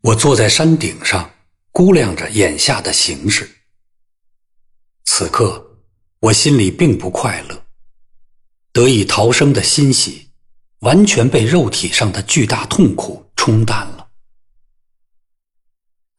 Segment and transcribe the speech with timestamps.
[0.00, 1.28] 我坐在山顶上，
[1.72, 3.50] 估量着眼下的形势。
[5.04, 5.80] 此刻，
[6.20, 7.66] 我心里并不快乐，
[8.72, 10.30] 得以逃生的欣喜，
[10.80, 14.10] 完全被肉体上的巨大痛苦冲淡了。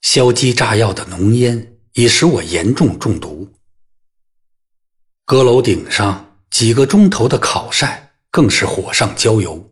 [0.01, 3.49] 硝基炸药的浓烟已使我严重中毒，
[5.23, 9.71] 阁楼顶上几个钟头的烤晒更是火上浇油，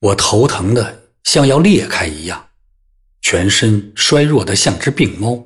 [0.00, 1.03] 我头疼的。
[1.24, 2.48] 像要裂开一样，
[3.20, 5.44] 全身衰弱的像只病猫，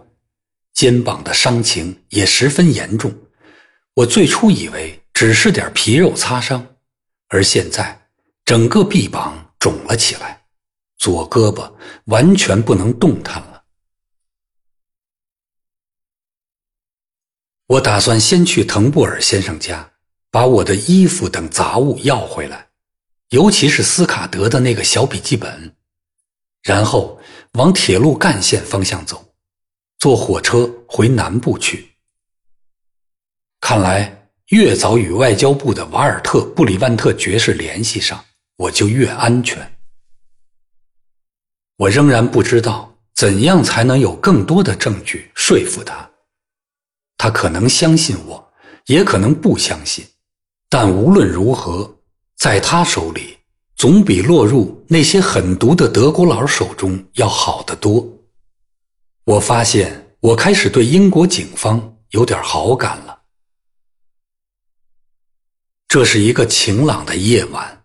[0.75, 3.13] 肩膀的伤情也十分严重。
[3.95, 6.77] 我最初以为只是点皮肉擦伤，
[7.29, 8.09] 而现在
[8.45, 10.45] 整个臂膀肿了起来，
[10.99, 11.73] 左胳膊
[12.05, 13.65] 完全不能动弹了。
[17.67, 19.93] 我打算先去滕布尔先生家，
[20.31, 22.69] 把我的衣服等杂物要回来。
[23.31, 25.77] 尤其是斯卡德的那个小笔记本，
[26.69, 27.19] 然后
[27.53, 29.25] 往铁路干线方向走，
[29.99, 31.89] 坐火车回南部去。
[33.59, 38.23] 看来越早与外交部的瓦尔特·布里万特爵士联系上，
[38.57, 39.79] 我就越安全。
[41.79, 46.11] 我仍然不知道怎样才能有更多的证据说服他。
[47.17, 48.53] 他可能相信我，
[48.89, 50.07] 也可能不相信，
[50.69, 51.95] 但无论如何。
[52.37, 53.38] 在他手里，
[53.79, 58.05] 总比落入那些狠毒的德国佬手中要好得多。
[59.23, 63.21] 我发现，我开始对英国警方有点好感了。
[65.87, 67.85] 这是一个晴朗的夜晚，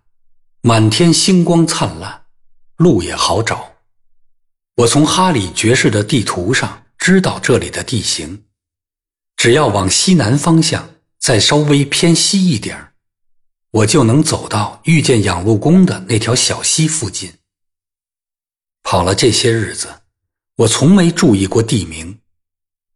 [0.61, 2.25] 满天星光灿烂，
[2.77, 3.71] 路也好找。
[4.77, 8.45] 我从哈里爵士的地图上知道这里的地形，
[9.38, 12.92] 只要往西南方向再稍微偏西一点儿
[13.74, 17.34] 我就能走到遇见养路工的那条小溪附近。
[18.84, 19.88] 跑了这些日子，
[20.58, 22.20] 我从没注意过地名，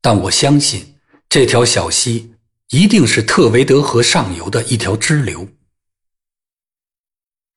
[0.01, 2.35] 但我相信这条小溪
[2.69, 5.47] 一定是特维德河上游的一条支流。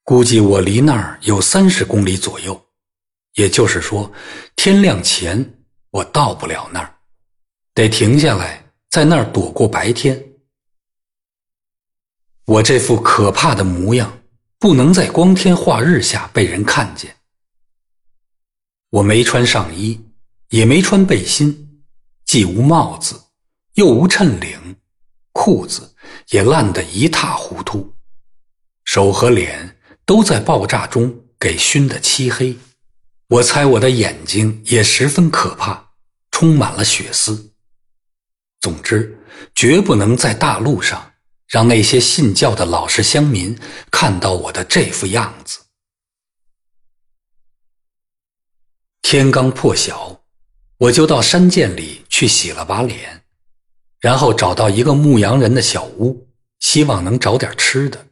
[0.03, 2.59] 估计我离那儿有三十公里左右，
[3.35, 4.11] 也就是说，
[4.57, 5.59] 天亮前
[5.91, 6.95] 我到不了那儿，
[7.75, 10.19] 得停下来在那儿躲过白天。
[12.51, 14.13] 我这副可怕的模样，
[14.59, 17.15] 不能在光天化日下被人看见。
[18.91, 20.01] 我没穿上衣，
[20.49, 21.85] 也没穿背心，
[22.25, 23.15] 既无帽子，
[23.75, 24.75] 又无衬领，
[25.31, 25.95] 裤子
[26.31, 27.95] 也烂得一塌糊涂，
[28.85, 32.59] 手和脸都在爆炸中给熏得漆黑。
[33.29, 35.91] 我猜我的眼睛也十分可怕，
[36.33, 37.53] 充满了血丝。
[38.61, 39.17] 总之，
[39.55, 41.10] 绝不能在大路上。
[41.51, 43.59] 让那些信教的老实乡民
[43.91, 45.59] 看到我的这副样子。
[49.03, 50.23] 天刚破晓，
[50.77, 53.25] 我就到山涧里去洗了把脸，
[53.99, 56.29] 然后找到一个牧羊人的小屋，
[56.61, 58.07] 希望能找点吃的。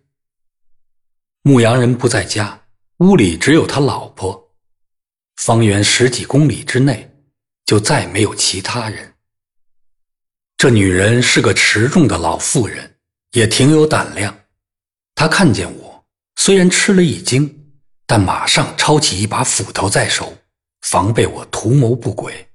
[1.43, 2.61] 牧羊人不在家，
[2.97, 4.51] 屋里只有他老婆，
[5.37, 7.09] 方圆十几公里之内
[7.67, 9.15] 就再没有其他人。
[10.57, 12.88] 这女人是个持重的老妇人。
[13.39, 14.37] 也挺有胆量，
[15.15, 16.05] 他看见我，
[16.35, 17.73] 虽然吃了一惊，
[18.05, 20.37] 但马上抄起一把斧头在手，
[20.81, 22.49] 防备我图谋不轨。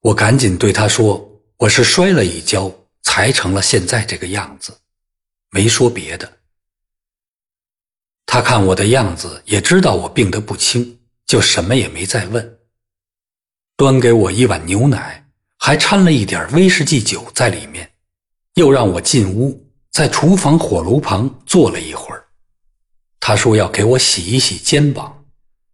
[0.00, 1.24] 我赶紧对他说
[1.58, 2.68] ：“我是摔了一跤，
[3.02, 4.76] 才成了现在这个样子。”
[5.50, 6.38] 没说别的。
[8.26, 12.58] 他看我的样子，也知道我病得不轻，就什么也没再问，
[13.76, 15.24] 端给我一碗牛奶，
[15.56, 17.89] 还掺了一点威士忌酒在里面。
[18.60, 19.58] 又让我进屋，
[19.90, 22.22] 在厨房火炉旁坐了一会儿。
[23.18, 25.24] 他说要给我洗一洗肩膀，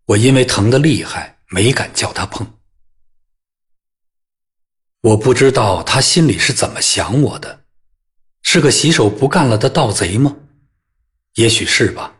[0.04, 2.46] 我因为疼得厉害，没敢叫他碰。
[5.00, 7.64] 我不知道他心里是怎么想我的，
[8.42, 10.36] 是个洗手不干了的盗贼吗？
[11.34, 12.14] 也许是吧，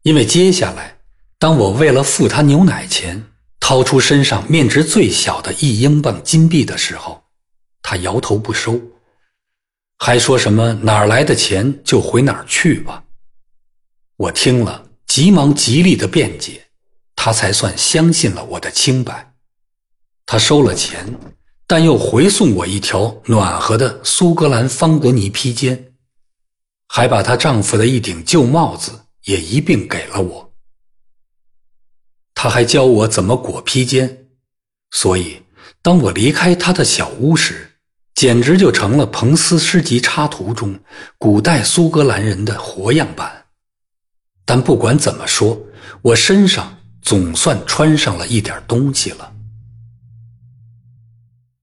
[0.00, 0.96] 因为接下来，
[1.38, 3.22] 当我为了付他牛奶钱，
[3.60, 7.22] 掏出身上面值最小的一英镑金币的时候，
[7.82, 8.80] 他摇头不收。
[10.02, 13.04] 还说什么哪儿来的钱就回哪儿去吧。
[14.16, 16.68] 我听了，急忙极力的辩解，
[17.14, 19.34] 他才算相信了我的清白。
[20.24, 21.06] 他收了钱，
[21.66, 25.92] 但又回送我一条暖和的苏格兰方格尼披肩，
[26.88, 30.54] 还把她丈夫的一顶旧帽子也一并给了我。
[32.34, 34.28] 他还教我怎么裹披肩，
[34.92, 35.42] 所以
[35.82, 37.66] 当我离开他的小屋时。
[38.20, 40.78] 简直就成了彭斯诗集插图中
[41.16, 43.46] 古代苏格兰人的活样板。
[44.44, 45.58] 但不管怎么说，
[46.02, 49.32] 我身上总算穿上了一点东西了。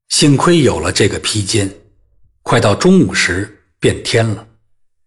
[0.10, 1.72] 幸亏有了这个披肩，
[2.42, 4.48] 快到中午时变天了，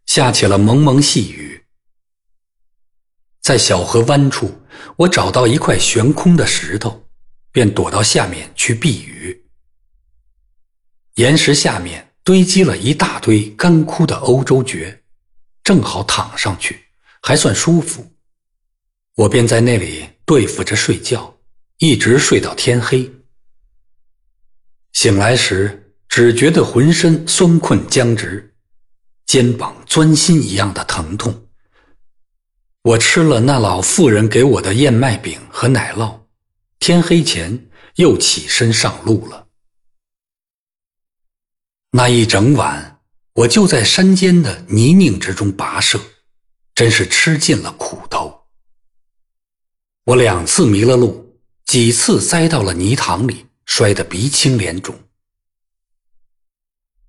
[0.06, 1.60] 下起了蒙蒙细雨。
[3.42, 4.56] 在小河湾处，
[4.94, 7.04] 我找到一块悬空的石头，
[7.50, 9.39] 便躲到下面去避雨。
[11.20, 15.02] 岩石下面堆积了一大堆干枯的欧洲蕨，
[15.62, 16.80] 正好躺上去，
[17.20, 18.10] 还算舒服。
[19.16, 21.36] 我便在那里对付着睡觉，
[21.76, 23.06] 一直睡到天黑。
[24.94, 28.54] 醒来时，只觉得浑身酸困僵直，
[29.26, 31.48] 肩膀钻心一样的疼痛。
[32.80, 36.18] 我吃了那老妇人给我的燕麦饼和奶酪，
[36.78, 39.48] 天黑前又起身上路了。
[41.92, 43.00] 那一整晚，
[43.34, 46.00] 我就在山间的泥泞之中跋涉，
[46.74, 48.42] 真是吃尽了苦头。
[50.04, 53.46] 我两次迷了路，几次栽到了泥塘里。
[53.66, 54.92] 摔得鼻青脸肿。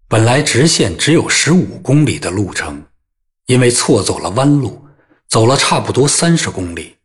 [0.07, 2.85] 本来直线只有十五公里的路程，
[3.47, 4.79] 因为错走了弯路，
[5.27, 6.97] 走了差不多三十公里。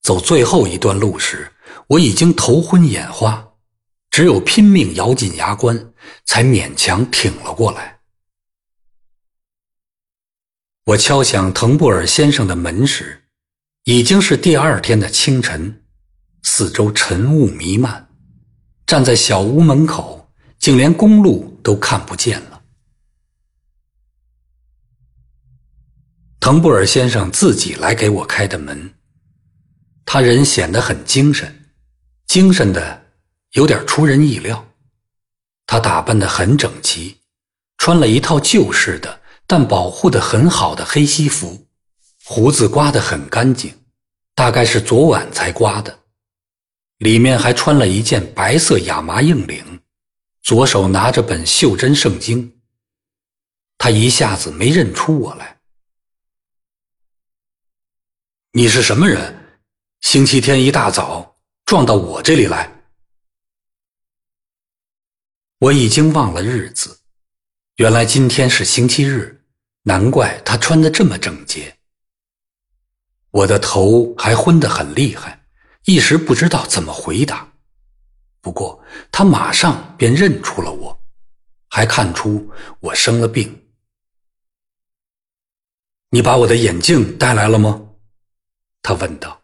[0.00, 1.52] 走最后一段路时，
[1.88, 3.49] 我已经头昏眼花，
[4.10, 5.92] 只有拼命咬紧牙关，
[6.24, 8.00] 才勉强挺了过来。
[10.84, 13.22] 我敲响滕布尔先生的门时，
[13.84, 15.84] 已经是第二天的清晨，
[16.42, 18.08] 四周晨雾弥漫。
[18.86, 20.28] 站在小屋门口，
[20.58, 22.60] 竟连公路都看不见了。
[26.40, 28.92] 滕布尔先生自己来给我开的门，
[30.04, 31.70] 他人显得很精神，
[32.26, 32.99] 精神的
[33.52, 34.66] 有点出人意料。
[35.66, 37.18] 他打扮得很整齐，
[37.78, 41.66] 穿了一套旧式的但保护得很好的黑西服，
[42.24, 43.72] 胡子刮得很干净，
[44.34, 46.00] 大概是昨晚才刮的。
[46.98, 49.80] 里面还穿了一件白色亚麻硬领，
[50.42, 52.60] 左手拿着本袖珍圣经。
[53.78, 55.58] 他一下子没认出我来。
[58.52, 59.34] 你是什么人？
[60.00, 62.79] 星期天一大早撞到我这里来？
[65.60, 67.00] 我已经忘了日子，
[67.76, 69.44] 原来今天是星期日，
[69.82, 71.76] 难怪他穿得这么整洁。
[73.30, 75.44] 我的头还昏得很厉害。
[75.84, 77.52] 一时不知道怎么回答，
[78.40, 80.98] 不过他马上便认出了我，
[81.68, 83.68] 还看出我生了病。
[86.08, 87.86] 你把我的眼镜带来了吗？
[88.80, 89.42] 他问道。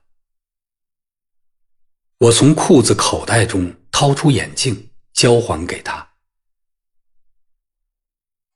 [2.18, 6.05] 我从裤子口袋中掏出眼镜，交还给他。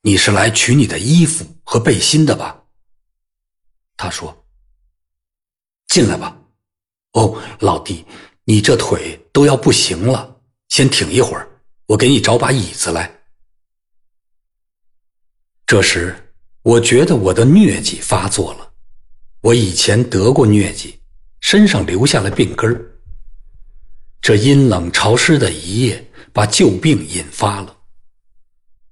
[0.02, 2.62] 你是来取你的衣服和背心的吧？
[3.96, 4.36] 他说。
[5.88, 6.36] 进来吧。
[7.12, 8.04] 哦，老弟，
[8.44, 11.48] 你这腿都要不行了，先挺一会儿，
[11.86, 13.12] 我给你找把椅子来。
[15.66, 16.32] 这时，
[16.62, 18.72] 我觉得我的疟疾发作了，
[19.40, 21.00] 我以前得过疟疾，
[21.40, 22.80] 身上留下了病根儿。
[24.22, 27.76] 这阴冷潮湿的一夜，把旧病引发了，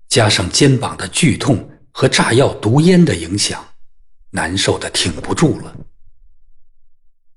[0.08, 3.66] 加上肩膀的剧痛和炸药毒烟的影响，
[4.30, 5.76] 难受的挺不住了。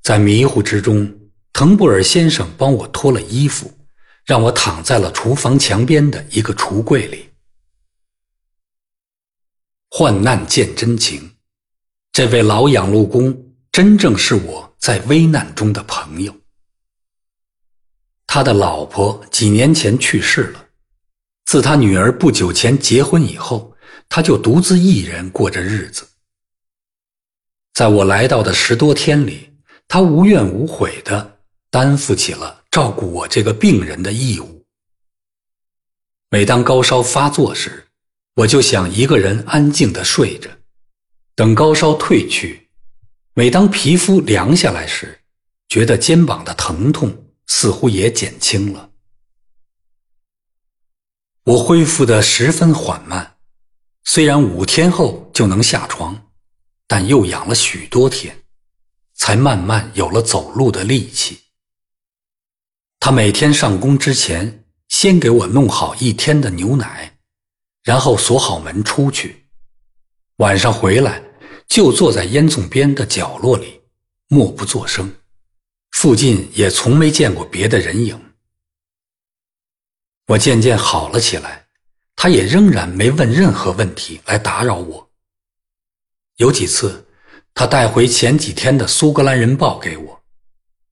[0.01, 1.13] 在迷糊之中，
[1.53, 3.71] 滕布尔先生帮我脱了衣服，
[4.25, 7.29] 让我躺在了厨房墙边的一个橱柜里。
[9.89, 11.35] 患难见真情，
[12.13, 16.33] 这位老养路工真正是我在危难中的朋友。
[18.25, 20.65] 他的老婆几年前去世了，
[21.51, 23.75] 自他女儿不久前结婚以后，
[24.07, 26.07] 他就独自一人过着日子。
[27.73, 29.49] 在我来到的十多天里。
[29.85, 31.39] 他无怨无悔地
[31.69, 34.65] 担负起了照顾我这个病人的义务。
[36.29, 37.85] 每当高烧发作时，
[38.35, 40.49] 我就想一个人安静地睡着，
[41.35, 42.69] 等高烧退去。
[43.33, 45.19] 每当皮肤凉下来时，
[45.67, 47.13] 觉得肩膀的疼痛
[47.47, 48.90] 似乎也减轻了。
[51.43, 53.37] 我恢复得十分缓慢，
[54.03, 56.29] 虽然五天后就能下床，
[56.87, 58.37] 但又养了许多天。
[59.13, 61.37] 才慢慢有了走路的力气。
[62.99, 67.19] 他每天上工之前，先给我弄好一天的牛奶，
[67.83, 69.45] 然后锁好门出去。
[70.37, 71.21] 晚上回来，
[71.67, 73.81] 就坐在烟囱边的角落里，
[74.27, 75.13] 默不作声。
[75.91, 78.19] 附近也从没见过别的人影。
[80.31, 81.65] 我渐渐好了起来，
[82.15, 85.09] 他也仍然没问任何问题来打扰我。
[86.37, 87.05] 有几次。
[87.53, 90.17] 他带回前几天的《苏格兰人报》给我，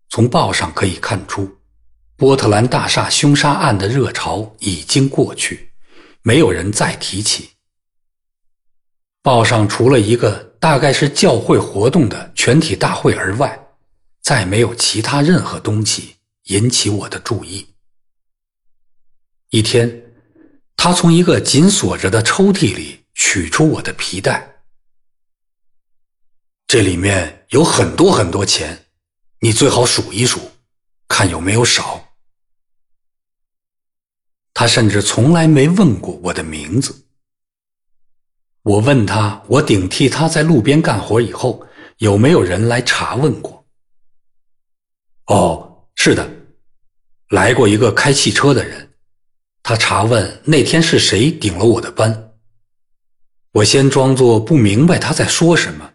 [0.09, 1.49] 从报上可以看出，
[2.17, 5.71] 波特兰大厦凶杀案的热潮已经过去，
[6.21, 7.51] 没有人再提起。
[9.21, 13.57] 报上除了一个大概是教会活动的全体大会而外，
[14.21, 16.13] 再没有其他任何东西
[16.47, 17.65] 引起我的注意。
[19.51, 20.03] 一天，
[20.77, 24.61] 他从一个紧锁着的抽屉里取出我的皮带，
[26.67, 28.85] 这里面有很多很多钱，
[29.39, 30.39] 你最好数一数，
[31.07, 32.13] 看有没有少。
[34.53, 37.07] 他甚至从来没问过我的名字。
[38.61, 41.65] 我问他，我顶替他在路边干活以后，
[41.97, 43.65] 有没有人来查问过？
[45.25, 46.29] 哦，是的，
[47.29, 48.88] 来过一个开汽车的人。
[49.69, 52.31] 他查问那天是谁顶了我的班。
[53.51, 55.87] 我先装作不明白他在说什么，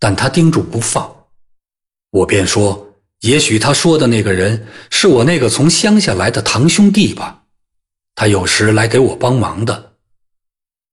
[0.00, 1.28] 但他盯住不放，
[2.10, 2.92] 我便说
[3.22, 7.44] ：“也许他说的那个人是我那个从乡下来的堂兄弟吧，
[8.16, 9.94] 他有时来给我帮忙的。”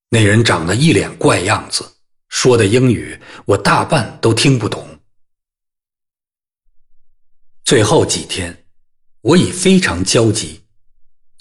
[0.09, 1.83] 那人长得一脸怪样子，
[2.29, 4.87] 说的英语我大半都听不懂。
[7.63, 8.65] 最后几天，
[9.21, 10.60] 我已非常焦急。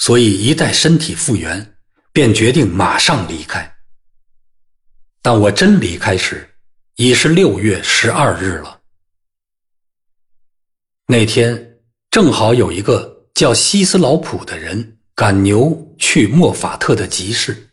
[0.00, 1.74] 所以，一旦身体复原，
[2.10, 3.70] 便决定马上离开。
[5.20, 6.48] 但我真离开时，
[6.96, 8.80] 已是六月十二日了。
[11.06, 11.78] 那天
[12.10, 17.70] 正好有一个叫西斯劳普的人赶牛去莫法特的集市，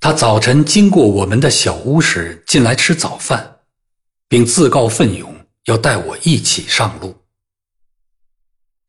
[0.00, 3.60] 他早晨经过我们的小屋时进来吃早饭，
[4.26, 5.32] 并自告奋勇
[5.66, 7.16] 要带我一起上路。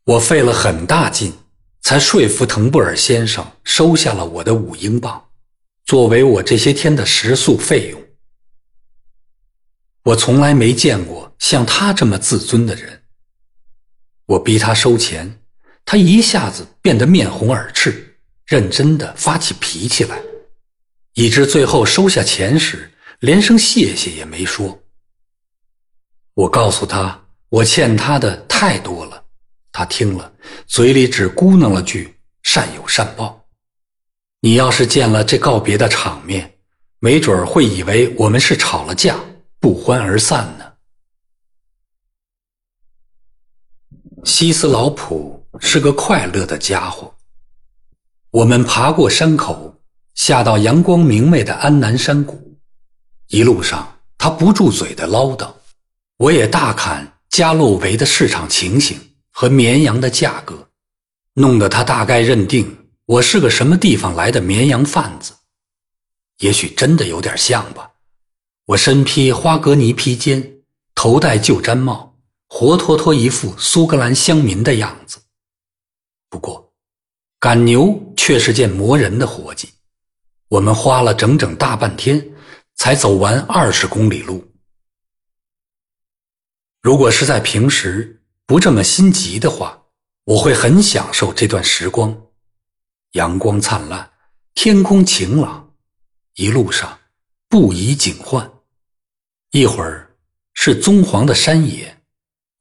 [0.05, 1.31] 我费了很大劲。
[1.85, 5.23] 才说服滕布尔先生收下了我的五英镑，
[5.85, 8.03] 作为我这些天的食宿费用。
[10.01, 13.03] 我从来没见过像他这么自尊的人。
[14.25, 15.39] 我逼他收钱，
[15.85, 20.19] 他一下子变得面红耳赤，认真的发起脾气来，
[21.13, 24.81] 以致最后收下钱时连声谢谢也没说。
[26.33, 29.24] 我告诉他，我欠他的太多了。
[29.77, 30.31] 他听了，
[30.67, 33.45] 嘴里只咕囔了句“善有善报”。
[34.39, 36.49] 你要是见了这告别的场面，
[36.99, 39.19] 没准儿会以为我们是吵了架，
[39.59, 40.71] 不欢而散呢。
[44.23, 47.13] 西斯劳普是个快乐的家伙。
[48.31, 49.77] 我们爬过山口，
[50.13, 52.57] 下到阳光明媚的安南山谷，
[53.27, 55.53] 一路上他不住嘴的唠叨，
[56.15, 58.97] 我也大侃加洛维的市场情形。
[59.37, 60.69] 和绵羊的价格，
[61.33, 65.33] 弄得他大概认定我是个什么地方来的绵羊贩子。
[66.37, 67.91] 也许真的有点像吧。
[68.63, 70.61] 我身披花格呢披肩，
[70.95, 75.19] 头戴旧毡帽，活脱脱一副苏格兰乡民的样子。
[76.29, 76.73] 不过，
[77.37, 79.67] 赶牛却是件磨人的活计。
[80.47, 82.25] 我们花了整整大半天，
[82.75, 84.49] 才走完二十公里路。
[86.81, 89.85] 如果是在平时，不这么心急的话，
[90.25, 92.15] 我会很享受这段时光。
[93.13, 94.11] 阳光灿烂，
[94.53, 95.73] 天空晴朗，
[96.35, 96.99] 一路上
[97.49, 98.51] 不宜景换。
[99.51, 100.15] 一会儿
[100.53, 102.03] 是棕黄的山野，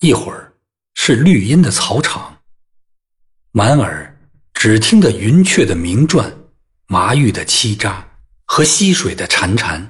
[0.00, 0.55] 一会儿
[0.95, 2.38] 是绿荫的草场，
[3.50, 4.19] 满耳
[4.55, 6.33] 只听得云雀的鸣啭、
[6.87, 8.03] 麻玉的栖喳
[8.47, 9.87] 和溪水的潺潺。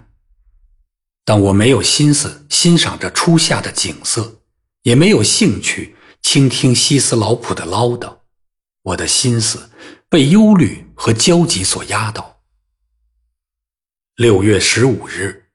[1.25, 4.41] 但我没有心思欣赏这初夏的景色。
[4.85, 8.19] 也没有兴趣倾听西斯劳普的唠叨，
[8.83, 9.71] 我的心思
[10.09, 12.43] 被忧虑和焦急所压倒。
[14.17, 15.51] 六月十五日，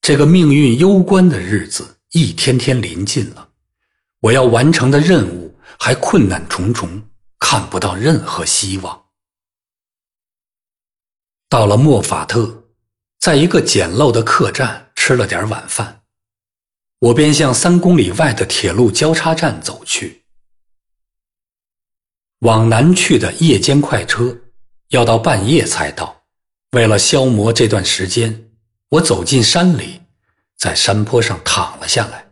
[0.00, 3.48] 这个命运攸关的日子一天天临近了，
[4.20, 9.04] 我要完成的任务还困难重重，看不到任何希望。
[11.48, 12.64] 到了莫法特，
[13.20, 16.03] 在一个简陋的客栈吃了点晚饭。
[17.04, 20.24] 我便向三公里外的铁路交叉站走去。
[22.38, 24.34] 往南去的夜间快车
[24.88, 26.22] 要到半夜才到。
[26.70, 28.50] 为了消磨这段时间，
[28.88, 30.00] 我走进山里，
[30.56, 32.26] 在山坡上躺了下来。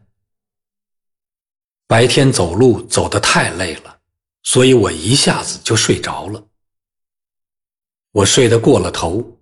[1.87, 3.99] 白天走路走得太累了，
[4.43, 6.43] 所以我一下子就睡着了。
[8.13, 9.39] 我睡得过了头，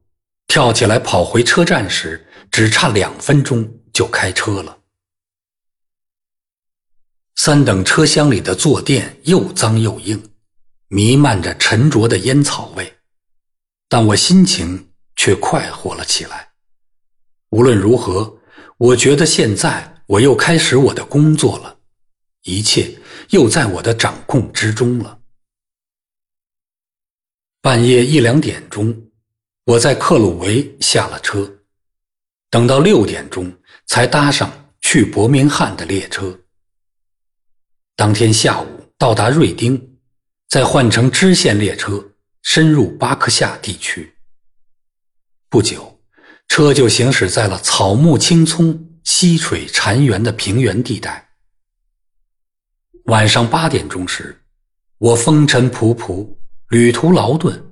[0.49, 4.77] 跳起来跑回车站时，只差两分钟就开车了。
[7.37, 10.23] 三等车厢里的坐垫又脏又硬，
[10.89, 12.93] 弥漫着沉着的烟草味，
[13.89, 16.51] 但我心情却快活了起来。
[17.51, 18.39] 无论如何，
[18.77, 21.79] 我觉得现在我又开始我的工作了，
[22.43, 22.99] 一切
[23.31, 25.19] 又在我的掌控之中了。
[27.63, 28.95] 半夜一两点钟，
[29.65, 31.51] 我在克鲁维下了车，
[32.51, 33.53] 等到六点钟
[33.87, 36.39] 才搭上去伯明翰的列车。
[38.01, 38.67] 当天下午
[38.97, 39.99] 到达瑞丁，
[40.49, 42.03] 再换乘支线列车
[42.41, 44.11] 深入巴克夏地区。
[45.51, 46.01] 不久，
[46.49, 51.29] 车就行驶在了草木青葱、溪水潺湲的平原地带。
[53.05, 54.35] 晚上八点钟时，
[54.97, 56.27] 我风尘仆仆。
[56.71, 57.63] 旅途劳顿，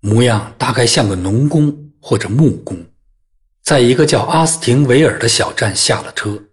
[0.00, 2.84] 模样大概像个农工或者木工，
[3.62, 6.46] 在一个叫阿斯廷维尔的小站下了车。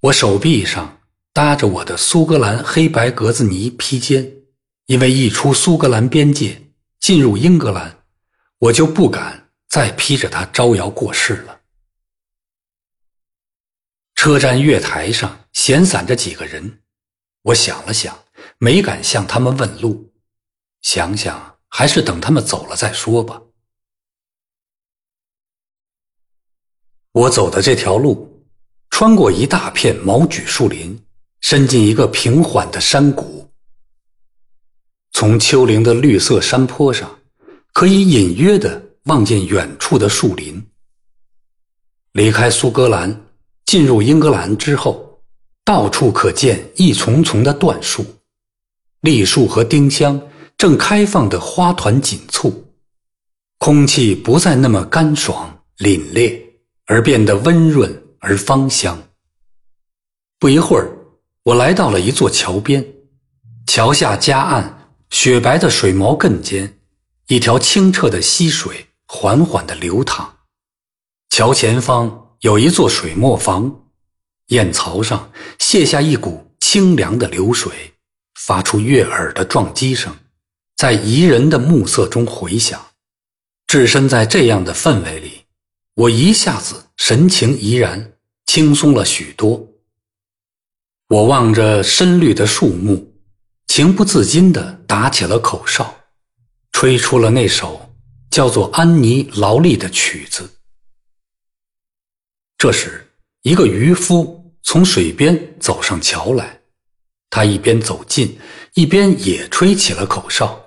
[0.00, 0.99] 我手臂上
[1.32, 4.32] 搭着我的苏格兰黑白格子呢披肩，
[4.86, 8.04] 因为一出苏格兰边界进入英格兰，
[8.58, 11.60] 我就不敢再披着它招摇过市了。
[14.16, 16.82] 车站月台上闲散着几个人，
[17.42, 18.24] 我想了想，
[18.58, 20.12] 没敢向他们问路。
[20.82, 23.40] 想想，还是等他们走了再说吧。
[27.12, 28.46] 我走的这条路，
[28.90, 31.02] 穿过一大片毛榉树林，
[31.40, 33.48] 伸进一个平缓的山谷。
[35.12, 37.10] 从丘陵的绿色山坡上，
[37.72, 40.62] 可以隐约的望见远处的树林。
[42.12, 43.24] 离开苏格兰，
[43.66, 45.22] 进入英格兰之后，
[45.64, 48.04] 到处可见一丛丛的椴树、
[49.00, 50.20] 栗树和丁香。
[50.58, 52.52] 正开放的花团锦簇，
[53.56, 56.38] 空气不再那么干爽凛冽，
[56.84, 59.02] 而变得温润而芳香。
[60.38, 60.94] 不一会儿，
[61.44, 62.86] 我来到了一座桥边，
[63.66, 66.78] 桥下夹岸雪白的水毛亘间，
[67.28, 70.36] 一条清澈的溪水缓缓地流淌。
[71.30, 73.74] 桥前方有一座水磨坊，
[74.48, 77.72] 堰槽上泻下一股清凉的流水，
[78.34, 80.14] 发出悦耳的撞击声。
[80.76, 82.78] 在宜人的暮色中回响，
[83.66, 85.44] 置身在这样的氛围里，
[85.94, 88.12] 我一下子神情怡然，
[88.44, 89.66] 轻松了许多。
[91.10, 93.04] 我望着深绿的树木，
[93.66, 95.92] 情不自禁地打起了口哨，
[96.70, 97.92] 吹出了那首
[98.30, 100.48] 叫做《安妮劳力》的曲子。
[102.56, 103.04] 这时，
[103.42, 106.60] 一个渔夫从水边走上桥来，
[107.28, 108.38] 他一边走近，
[108.74, 110.64] 一边也吹起了口哨。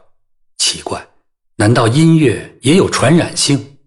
[0.57, 1.07] 奇怪，
[1.55, 3.77] 难道音乐也有传染性？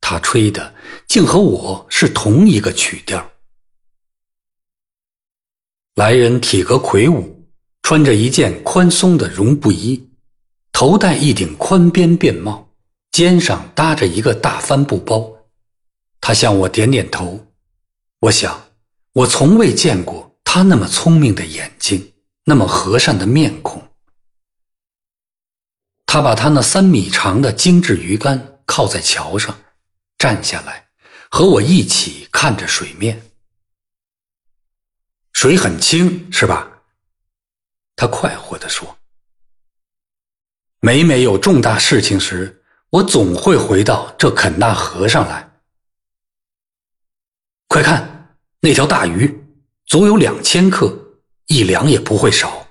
[0.00, 0.72] 他吹的
[1.08, 3.28] 竟和我是同一个曲调。
[5.96, 7.44] 来人体格魁梧，
[7.82, 10.08] 穿着一件宽松的绒布衣，
[10.72, 12.68] 头戴一顶宽边便帽，
[13.10, 15.30] 肩上搭着一个大帆布包。
[16.20, 17.44] 他向我点点头。
[18.20, 18.68] 我想，
[19.12, 22.12] 我从未见过他那么聪明的眼睛，
[22.44, 23.82] 那么和善的面孔。
[26.06, 29.58] 他把他那三米长的精致鱼竿靠在桥上，
[30.18, 30.86] 站下来，
[31.30, 33.20] 和我一起看着水面。
[35.40, 36.68] 水很清，是吧？
[37.96, 38.94] 他快活地说。
[40.80, 45.50] 每每有重大事情时，我总会回到这肯纳河上来。
[47.68, 49.34] 快看，那条大鱼，
[49.86, 50.94] 足有两千克，
[51.46, 52.68] 一两也不会少。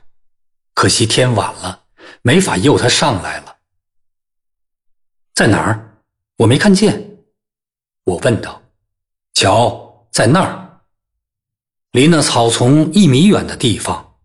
[0.75, 1.86] 可惜天晚了。
[2.21, 3.58] 没法诱它上来了，
[5.34, 6.03] 在哪儿？
[6.36, 7.17] 我没看见。
[8.03, 8.62] 我问道。
[9.34, 10.68] 瞧，在那儿，
[11.91, 14.17] 离那草丛一米远的地方。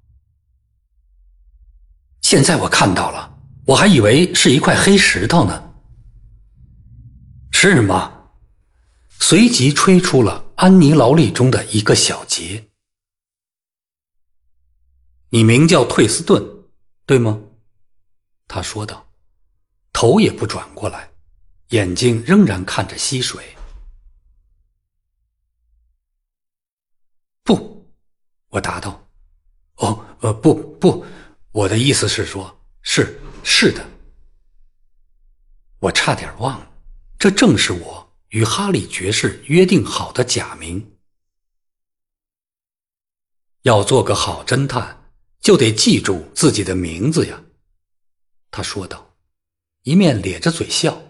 [2.20, 5.72] 现在我看到了，我还以为是一块黑石头呢。
[7.52, 8.10] 是吗？
[9.20, 12.68] 随即吹出了安妮劳力中的一个小节。
[15.30, 16.44] 你名叫退斯顿，
[17.06, 17.40] 对吗？
[18.46, 19.08] 他说道，
[19.92, 21.10] 头也不转过来，
[21.70, 23.42] 眼睛仍然看着溪水。
[27.42, 27.90] 不，
[28.54, 29.04] 我答道
[29.82, 31.04] ：“哦，呃，不不，
[31.50, 33.84] 我的意思是说，是是的。”
[35.82, 36.70] 我差点忘了，
[37.18, 40.92] 这正是我与哈利爵士约定好的假名。
[43.62, 47.42] 要做个好侦探，就得记住自己的名字呀。
[48.52, 49.16] 他说道，
[49.82, 51.02] 一面咧着嘴笑，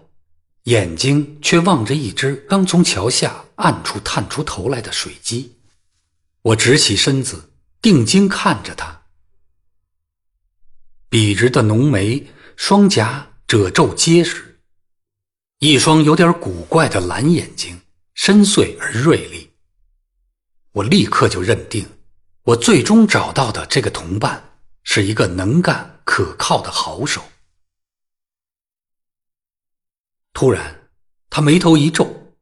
[0.62, 5.53] 眼睛却望着一只刚从桥下暗处探出头来的水鸡。
[6.44, 9.06] 我直起身子，定睛看着他，
[11.08, 14.60] 笔直的浓眉，双颊褶皱结实，
[15.60, 17.80] 一双有点古怪的蓝眼睛，
[18.12, 19.54] 深邃而锐利。
[20.72, 21.88] 我立刻就认定，
[22.42, 27.24] 我最终找到的这个同伴是一个能干可靠的好手。
[30.34, 30.90] 突然，
[31.30, 32.34] 他眉头一皱：“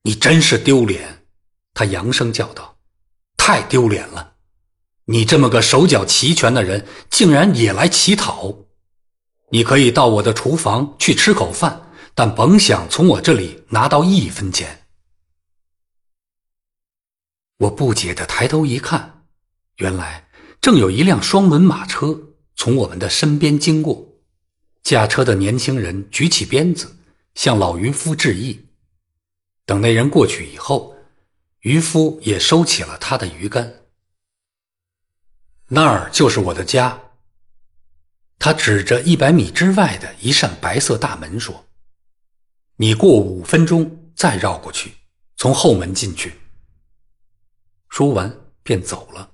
[0.00, 1.16] 你真是丢脸！”
[1.78, 2.76] 他扬声叫道
[3.38, 4.32] ：“太丢脸了！
[5.04, 8.52] 你这么个手脚齐全的人，竟然也来乞讨！
[9.50, 14.86] 你可以到我的厨房去吃口饭，但甭想从我这里拿到一分钱。”
[17.58, 19.22] 我不解的抬头一看，
[19.76, 20.26] 原来
[20.60, 22.20] 正有一辆双门马车
[22.56, 24.04] 从我们的身边经过，
[24.82, 26.98] 驾车的年轻人举起鞭子
[27.36, 28.66] 向老渔夫致意。
[29.64, 30.92] 等那人过去以后，
[31.60, 33.74] 渔夫也收起了他的鱼竿。
[35.68, 37.00] 那儿就是我的家。
[38.38, 41.66] 他指着一百米之外的一扇白色大门说
[42.76, 44.94] ：“你过五分钟再绕过去，
[45.36, 46.32] 从后门进去。”
[47.90, 49.32] 说完，便走了。